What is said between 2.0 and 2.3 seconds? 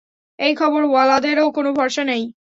নাই।